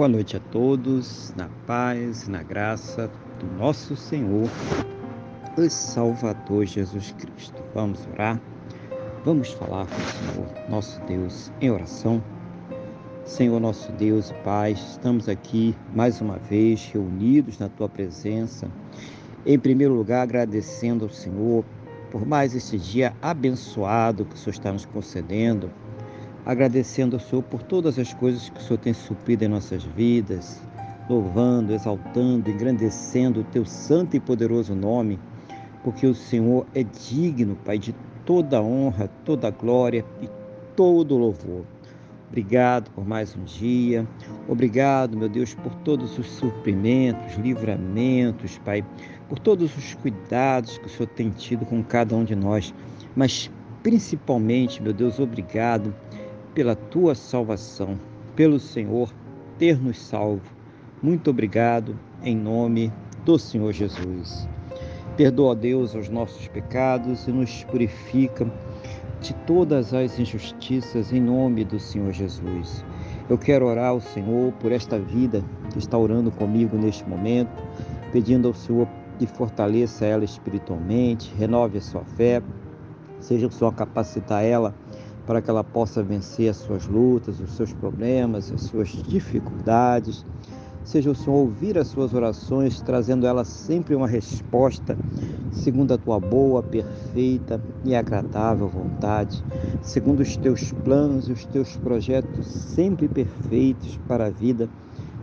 Boa 0.00 0.08
noite 0.08 0.34
a 0.34 0.40
todos, 0.40 1.30
na 1.36 1.50
paz 1.66 2.26
e 2.26 2.30
na 2.30 2.42
graça 2.42 3.10
do 3.38 3.46
nosso 3.58 3.94
Senhor 3.94 4.48
e 5.58 5.68
Salvador 5.68 6.64
Jesus 6.64 7.14
Cristo. 7.18 7.62
Vamos 7.74 8.08
orar, 8.14 8.40
vamos 9.26 9.52
falar 9.52 9.86
com 9.86 9.96
o 9.96 10.00
Senhor, 10.00 10.70
nosso 10.70 10.98
Deus, 11.02 11.52
em 11.60 11.70
oração. 11.70 12.24
Senhor, 13.26 13.60
nosso 13.60 13.92
Deus 13.92 14.30
e 14.30 14.34
Pai, 14.42 14.72
estamos 14.72 15.28
aqui 15.28 15.76
mais 15.94 16.18
uma 16.22 16.38
vez 16.38 16.82
reunidos 16.86 17.58
na 17.58 17.68
Tua 17.68 17.86
presença. 17.86 18.70
Em 19.44 19.58
primeiro 19.58 19.92
lugar, 19.92 20.22
agradecendo 20.22 21.04
ao 21.04 21.10
Senhor 21.10 21.62
por 22.10 22.26
mais 22.26 22.54
este 22.54 22.78
dia 22.78 23.14
abençoado 23.20 24.24
que 24.24 24.34
o 24.34 24.38
Senhor 24.38 24.54
está 24.54 24.72
nos 24.72 24.86
concedendo 24.86 25.70
agradecendo 26.44 27.16
ao 27.16 27.20
Senhor 27.20 27.42
por 27.42 27.62
todas 27.62 27.98
as 27.98 28.14
coisas 28.14 28.48
que 28.48 28.58
o 28.58 28.62
Senhor 28.62 28.78
tem 28.78 28.92
suprido 28.92 29.44
em 29.44 29.48
nossas 29.48 29.84
vidas, 29.84 30.62
louvando, 31.08 31.72
exaltando, 31.72 32.50
engrandecendo 32.50 33.40
o 33.40 33.44
teu 33.44 33.64
santo 33.64 34.16
e 34.16 34.20
poderoso 34.20 34.74
nome, 34.74 35.18
porque 35.82 36.06
o 36.06 36.14
Senhor 36.14 36.66
é 36.74 36.82
digno, 36.82 37.56
Pai, 37.64 37.78
de 37.78 37.94
toda 38.24 38.62
honra, 38.62 39.08
toda 39.24 39.50
glória 39.50 40.04
e 40.22 40.28
todo 40.76 41.16
louvor. 41.16 41.64
Obrigado 42.28 42.92
por 42.92 43.04
mais 43.04 43.36
um 43.36 43.42
dia. 43.42 44.06
Obrigado, 44.48 45.18
meu 45.18 45.28
Deus, 45.28 45.52
por 45.52 45.74
todos 45.76 46.16
os 46.16 46.30
suprimentos, 46.30 47.34
livramentos, 47.36 48.56
Pai, 48.58 48.84
por 49.28 49.38
todos 49.38 49.76
os 49.76 49.94
cuidados 49.94 50.78
que 50.78 50.86
o 50.86 50.88
Senhor 50.88 51.08
tem 51.08 51.30
tido 51.30 51.66
com 51.66 51.82
cada 51.82 52.14
um 52.14 52.22
de 52.22 52.36
nós. 52.36 52.72
Mas 53.16 53.50
principalmente, 53.82 54.80
meu 54.80 54.92
Deus, 54.92 55.18
obrigado 55.18 55.92
pela 56.54 56.74
tua 56.74 57.14
salvação, 57.14 57.98
pelo 58.34 58.58
Senhor 58.58 59.12
ter 59.58 59.80
nos 59.80 59.98
salvo. 59.98 60.42
Muito 61.02 61.30
obrigado 61.30 61.98
em 62.22 62.36
nome 62.36 62.92
do 63.24 63.38
Senhor 63.38 63.72
Jesus. 63.72 64.48
Perdoa, 65.16 65.54
Deus, 65.54 65.94
os 65.94 66.08
nossos 66.08 66.48
pecados 66.48 67.26
e 67.26 67.30
nos 67.30 67.64
purifica 67.64 68.50
de 69.20 69.34
todas 69.46 69.92
as 69.92 70.18
injustiças 70.18 71.12
em 71.12 71.20
nome 71.20 71.64
do 71.64 71.78
Senhor 71.78 72.12
Jesus. 72.12 72.84
Eu 73.28 73.36
quero 73.36 73.66
orar 73.66 73.90
ao 73.90 74.00
Senhor 74.00 74.52
por 74.54 74.72
esta 74.72 74.98
vida 74.98 75.44
que 75.70 75.78
está 75.78 75.96
orando 75.96 76.30
comigo 76.30 76.76
neste 76.76 77.06
momento, 77.08 77.62
pedindo 78.12 78.48
ao 78.48 78.54
Senhor 78.54 78.88
que 79.18 79.26
fortaleça 79.26 80.06
ela 80.06 80.24
espiritualmente, 80.24 81.32
renove 81.38 81.78
a 81.78 81.82
sua 81.82 82.02
fé, 82.02 82.42
seja 83.20 83.46
o 83.46 83.50
Senhor 83.50 83.74
capacitar 83.74 84.42
ela 84.42 84.74
para 85.26 85.40
que 85.40 85.50
ela 85.50 85.62
possa 85.62 86.02
vencer 86.02 86.50
as 86.50 86.56
suas 86.56 86.86
lutas, 86.86 87.40
os 87.40 87.52
seus 87.52 87.72
problemas, 87.72 88.50
as 88.52 88.62
suas 88.62 88.88
dificuldades. 88.88 90.24
Seja 90.82 91.10
o 91.10 91.14
Senhor 91.14 91.36
ouvir 91.36 91.78
as 91.78 91.88
suas 91.88 92.14
orações, 92.14 92.80
trazendo 92.80 93.26
ela 93.26 93.44
sempre 93.44 93.94
uma 93.94 94.08
resposta 94.08 94.96
segundo 95.52 95.92
a 95.92 95.98
tua 95.98 96.18
boa, 96.18 96.62
perfeita 96.62 97.60
e 97.84 97.94
agradável 97.94 98.68
vontade, 98.68 99.44
segundo 99.82 100.20
os 100.20 100.36
teus 100.36 100.72
planos 100.72 101.28
e 101.28 101.32
os 101.32 101.44
teus 101.44 101.76
projetos 101.76 102.46
sempre 102.46 103.08
perfeitos 103.08 103.98
para 104.08 104.26
a 104.26 104.30
vida 104.30 104.68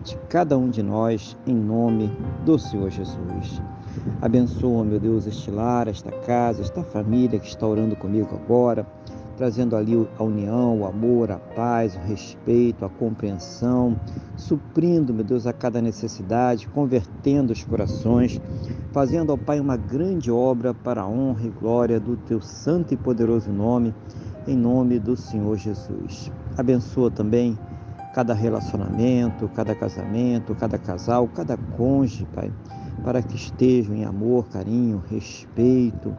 de 0.03 0.15
cada 0.29 0.57
um 0.57 0.69
de 0.69 0.83
nós, 0.83 1.35
em 1.45 1.55
nome 1.55 2.09
do 2.45 2.57
Senhor 2.57 2.89
Jesus. 2.89 3.61
Abençoa, 4.21 4.85
meu 4.85 4.99
Deus, 4.99 5.27
este 5.27 5.51
lar, 5.51 5.87
esta 5.87 6.11
casa, 6.11 6.61
esta 6.61 6.83
família 6.83 7.39
que 7.39 7.47
está 7.47 7.67
orando 7.67 7.95
comigo 7.95 8.29
agora 8.35 8.85
trazendo 9.37 9.75
ali 9.75 10.07
a 10.17 10.23
união, 10.23 10.81
o 10.81 10.85
amor, 10.85 11.31
a 11.31 11.37
paz, 11.37 11.95
o 11.95 11.99
respeito, 11.99 12.83
a 12.83 12.89
compreensão, 12.89 13.95
suprindo, 14.35 15.13
meu 15.13 15.23
Deus, 15.23 15.45
a 15.45 15.53
cada 15.53 15.79
necessidade, 15.79 16.67
convertendo 16.67 17.53
os 17.53 17.63
corações, 17.63 18.41
fazendo, 18.91 19.31
ó 19.31 19.37
Pai, 19.37 19.59
uma 19.59 19.77
grande 19.77 20.31
obra 20.31 20.73
para 20.73 21.03
a 21.03 21.07
honra 21.07 21.45
e 21.45 21.49
glória 21.49 21.99
do 21.99 22.17
teu 22.17 22.41
santo 22.41 22.95
e 22.95 22.97
poderoso 22.97 23.51
nome, 23.51 23.93
em 24.47 24.57
nome 24.57 24.97
do 24.97 25.15
Senhor 25.15 25.55
Jesus. 25.55 26.31
Abençoa 26.57 27.11
também 27.11 27.57
cada 28.15 28.33
relacionamento, 28.33 29.47
cada 29.49 29.75
casamento, 29.75 30.55
cada 30.55 30.79
casal, 30.79 31.27
cada 31.27 31.55
cônjuge, 31.55 32.25
Pai, 32.33 32.51
para 33.03 33.21
que 33.21 33.35
estejam 33.35 33.93
em 33.93 34.03
amor, 34.03 34.47
carinho, 34.49 35.03
respeito, 35.07 36.15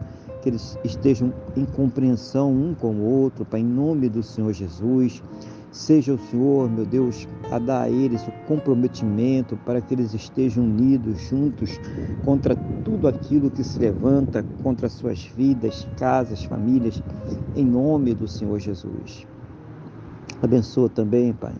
que 0.49 0.51
eles 0.51 0.79
estejam 0.83 1.33
em 1.57 1.67
compreensão 1.67 2.51
um 2.51 2.75
com 2.75 2.95
o 2.95 3.03
outro, 3.03 3.45
Pai, 3.45 3.61
em 3.61 3.65
nome 3.65 4.09
do 4.09 4.23
Senhor 4.23 4.53
Jesus. 4.53 5.23
Seja 5.71 6.15
o 6.15 6.19
Senhor, 6.31 6.71
meu 6.71 6.87
Deus, 6.87 7.29
a 7.51 7.59
dar 7.59 7.83
a 7.83 7.91
eles 7.91 8.27
o 8.27 8.33
comprometimento 8.47 9.59
para 9.67 9.83
que 9.83 9.93
eles 9.93 10.15
estejam 10.15 10.65
unidos, 10.65 11.21
juntos, 11.21 11.79
contra 12.25 12.57
tudo 12.83 13.07
aquilo 13.07 13.51
que 13.51 13.63
se 13.63 13.79
levanta 13.79 14.43
contra 14.63 14.89
suas 14.89 15.23
vidas, 15.37 15.87
casas, 15.99 16.43
famílias, 16.45 17.03
em 17.55 17.67
nome 17.67 18.15
do 18.15 18.27
Senhor 18.27 18.59
Jesus. 18.59 19.27
Abençoa 20.41 20.89
também, 20.89 21.35
Pai, 21.35 21.55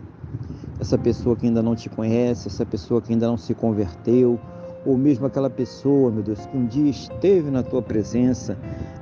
essa 0.81 0.97
pessoa 0.97 1.37
que 1.37 1.47
ainda 1.47 1.63
não 1.63 1.77
te 1.77 1.91
conhece, 1.91 2.49
essa 2.49 2.65
pessoa 2.65 3.03
que 3.03 3.13
ainda 3.13 3.27
não 3.27 3.37
se 3.37 3.53
converteu, 3.53 4.41
ou 4.85 4.97
mesmo 4.97 5.27
aquela 5.27 5.51
pessoa, 5.51 6.11
meu 6.11 6.23
Deus, 6.23 6.45
que 6.47 6.57
um 6.57 6.67
dia 6.67 6.91
esteve 6.91 7.51
na 7.51 7.63
tua 7.63 7.83
presença, 7.83 8.57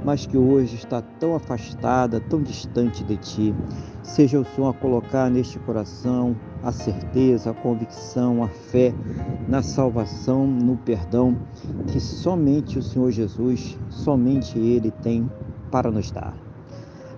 mas 0.05 0.27
que 0.27 0.37
hoje 0.37 0.77
está 0.77 1.03
tão 1.21 1.35
afastada, 1.35 2.21
tão 2.21 2.43
distante 2.43 3.05
de 3.05 3.17
ti. 3.17 3.55
Seja 4.03 4.41
o 4.41 4.45
Senhor 4.45 4.71
a 4.71 4.73
colocar 4.73 5.31
neste 5.31 5.59
coração 5.61 6.37
a 6.63 6.73
certeza, 6.73 7.51
a 7.51 7.55
convicção, 7.55 8.43
a 8.43 8.49
fé 8.49 8.95
na 9.49 9.63
salvação, 9.63 10.47
no 10.47 10.77
perdão 10.77 11.37
que 11.89 12.01
somente 12.01 12.79
o 12.79 12.83
Senhor 12.83 13.11
Jesus, 13.11 13.79
somente 13.91 14.59
Ele 14.59 14.91
tem 14.91 15.31
para 15.71 15.91
nos 15.91 16.11
dar. 16.11 16.46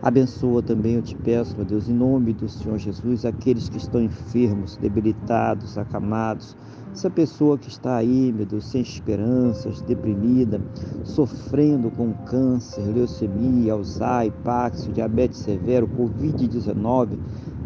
Abençoa 0.00 0.62
também, 0.62 0.94
eu 0.94 1.02
te 1.02 1.16
peço, 1.16 1.56
meu 1.56 1.64
Deus, 1.64 1.88
em 1.88 1.92
nome 1.92 2.32
do 2.32 2.48
Senhor 2.48 2.78
Jesus, 2.78 3.24
aqueles 3.24 3.68
que 3.68 3.78
estão 3.78 4.00
enfermos, 4.00 4.76
debilitados, 4.76 5.76
acamados, 5.76 6.56
essa 6.92 7.10
pessoa 7.10 7.58
que 7.58 7.68
está 7.68 7.96
aí, 7.96 8.32
meu 8.32 8.46
Deus, 8.46 8.64
sem 8.64 8.80
esperanças, 8.80 9.80
deprimida, 9.82 10.60
sofrendo 11.02 11.90
com 11.90 12.12
câncer, 12.26 12.80
leucemia, 12.82 13.72
Alzheimer, 13.72 14.32
Paxo, 14.44 14.92
diabetes 14.92 15.38
severo, 15.38 15.88
Covid-19, 15.88 17.18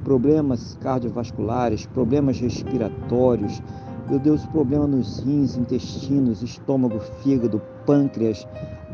problemas 0.02 0.76
cardiovasculares, 0.80 1.84
problemas 1.84 2.40
respiratórios, 2.40 3.62
meu 4.08 4.18
Deus, 4.18 4.44
problema 4.46 4.86
nos 4.86 5.20
rins, 5.20 5.56
intestinos, 5.56 6.42
estômago, 6.42 7.00
fígado, 7.22 7.62
pâncreas, 7.86 8.46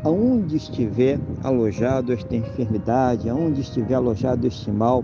aonde 0.03 0.55
estiver 0.55 1.19
alojado 1.43 2.13
esta 2.13 2.35
enfermidade, 2.35 3.29
aonde 3.29 3.61
estiver 3.61 3.95
alojado 3.95 4.47
este 4.47 4.71
mal, 4.71 5.03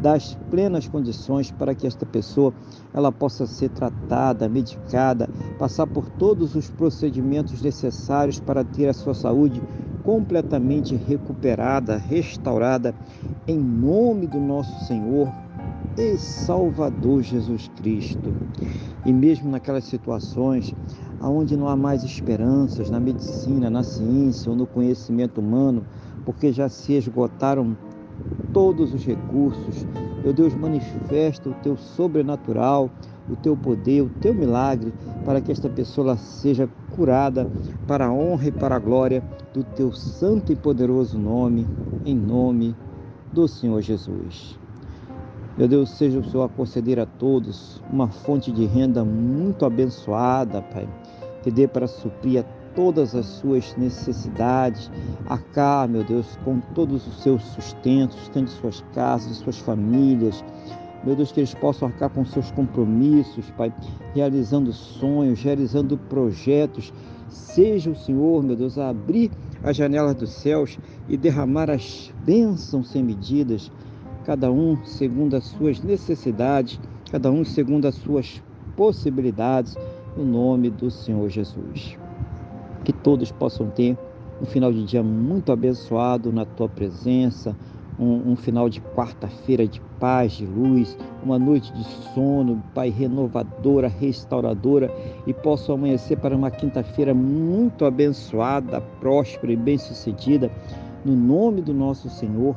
das 0.00 0.36
plenas 0.50 0.86
condições 0.86 1.50
para 1.50 1.74
que 1.74 1.86
esta 1.86 2.06
pessoa 2.06 2.52
ela 2.94 3.10
possa 3.10 3.46
ser 3.46 3.70
tratada, 3.70 4.48
medicada, 4.48 5.28
passar 5.58 5.86
por 5.86 6.08
todos 6.10 6.54
os 6.54 6.70
procedimentos 6.70 7.62
necessários 7.62 8.38
para 8.38 8.62
ter 8.62 8.88
a 8.88 8.94
sua 8.94 9.14
saúde 9.14 9.60
completamente 10.04 10.94
recuperada, 10.94 11.96
restaurada, 11.96 12.94
em 13.48 13.58
nome 13.58 14.26
do 14.28 14.38
nosso 14.38 14.84
Senhor 14.84 15.28
e 15.96 16.16
Salvador 16.16 17.22
Jesus 17.22 17.70
Cristo. 17.76 18.34
E 19.04 19.12
mesmo 19.12 19.50
naquelas 19.50 19.84
situações 19.84 20.74
onde 21.20 21.56
não 21.56 21.68
há 21.68 21.76
mais 21.76 22.04
esperanças 22.04 22.90
na 22.90 23.00
medicina, 23.00 23.70
na 23.70 23.82
ciência 23.82 24.50
ou 24.50 24.56
no 24.56 24.66
conhecimento 24.66 25.40
humano, 25.40 25.84
porque 26.24 26.52
já 26.52 26.68
se 26.68 26.94
esgotaram 26.94 27.76
todos 28.52 28.94
os 28.94 29.04
recursos. 29.04 29.86
Meu 30.22 30.32
Deus, 30.32 30.54
manifesta 30.54 31.48
o 31.48 31.54
teu 31.54 31.76
sobrenatural, 31.76 32.90
o 33.28 33.36
teu 33.36 33.56
poder, 33.56 34.02
o 34.02 34.08
teu 34.20 34.34
milagre, 34.34 34.92
para 35.24 35.40
que 35.40 35.52
esta 35.52 35.68
pessoa 35.68 36.16
seja 36.16 36.68
curada 36.90 37.48
para 37.86 38.06
a 38.06 38.12
honra 38.12 38.48
e 38.48 38.52
para 38.52 38.76
a 38.76 38.80
glória 38.80 39.22
do 39.52 39.62
teu 39.62 39.92
santo 39.92 40.52
e 40.52 40.56
poderoso 40.56 41.18
nome, 41.18 41.66
em 42.04 42.14
nome 42.14 42.74
do 43.32 43.46
Senhor 43.46 43.80
Jesus. 43.82 44.58
Meu 45.56 45.66
Deus, 45.66 45.88
seja 45.88 46.18
o 46.18 46.24
Senhor 46.24 46.44
a 46.44 46.48
conceder 46.50 47.00
a 47.00 47.06
todos 47.06 47.82
uma 47.90 48.08
fonte 48.08 48.52
de 48.52 48.66
renda 48.66 49.02
muito 49.02 49.64
abençoada, 49.64 50.60
Pai, 50.60 50.86
que 51.42 51.50
dê 51.50 51.66
para 51.66 51.86
suprir 51.86 52.40
a 52.40 52.42
todas 52.74 53.14
as 53.14 53.24
suas 53.24 53.74
necessidades. 53.74 54.90
Acá, 55.26 55.88
meu 55.88 56.04
Deus, 56.04 56.38
com 56.44 56.60
todos 56.74 57.06
os 57.06 57.22
seus 57.22 57.42
sustentos, 57.42 58.18
sustente 58.18 58.50
suas 58.50 58.84
casas, 58.92 59.38
suas 59.38 59.58
famílias. 59.58 60.44
Meu 61.02 61.16
Deus, 61.16 61.32
que 61.32 61.40
eles 61.40 61.54
possam 61.54 61.88
arcar 61.88 62.10
com 62.10 62.22
seus 62.26 62.50
compromissos, 62.50 63.50
Pai, 63.52 63.72
realizando 64.14 64.74
sonhos, 64.74 65.42
realizando 65.42 65.96
projetos. 65.96 66.92
Seja 67.30 67.90
o 67.90 67.96
Senhor, 67.96 68.42
meu 68.42 68.56
Deus, 68.56 68.76
a 68.76 68.90
abrir 68.90 69.30
as 69.64 69.74
janelas 69.74 70.16
dos 70.16 70.32
céus 70.32 70.78
e 71.08 71.16
derramar 71.16 71.70
as 71.70 72.12
bênçãos 72.26 72.90
sem 72.90 73.02
medidas 73.02 73.72
cada 74.26 74.50
um 74.50 74.76
segundo 74.84 75.36
as 75.36 75.44
suas 75.44 75.80
necessidades, 75.80 76.80
cada 77.12 77.30
um 77.30 77.44
segundo 77.44 77.86
as 77.86 77.94
suas 77.94 78.42
possibilidades, 78.76 79.76
no 80.16 80.24
nome 80.24 80.68
do 80.68 80.90
Senhor 80.90 81.28
Jesus. 81.28 81.96
Que 82.82 82.92
todos 82.92 83.30
possam 83.30 83.70
ter 83.70 83.96
um 84.42 84.44
final 84.44 84.72
de 84.72 84.84
dia 84.84 85.00
muito 85.00 85.52
abençoado 85.52 86.32
na 86.32 86.44
tua 86.44 86.68
presença, 86.68 87.56
um, 88.00 88.32
um 88.32 88.36
final 88.36 88.68
de 88.68 88.80
quarta-feira 88.80 89.64
de 89.64 89.80
paz, 90.00 90.32
de 90.32 90.44
luz, 90.44 90.98
uma 91.22 91.38
noite 91.38 91.72
de 91.72 91.84
sono, 92.12 92.60
Pai, 92.74 92.90
renovadora, 92.90 93.86
restauradora, 93.86 94.92
e 95.24 95.32
posso 95.32 95.70
amanhecer 95.70 96.18
para 96.18 96.36
uma 96.36 96.50
quinta-feira 96.50 97.14
muito 97.14 97.84
abençoada, 97.84 98.80
próspera 98.98 99.52
e 99.52 99.56
bem-sucedida, 99.56 100.50
no 101.04 101.14
nome 101.14 101.62
do 101.62 101.72
nosso 101.72 102.10
Senhor 102.10 102.56